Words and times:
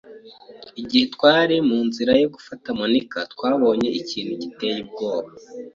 Igihe 0.81 1.05
twari 1.15 1.55
mu 1.69 1.79
nzira 1.87 2.11
yo 2.21 2.27
gufata 2.35 2.67
Monika, 2.79 3.19
twabonye 3.33 3.89
ikintu 4.01 4.33
giteye 4.41 4.79
ubwoba. 4.85 5.31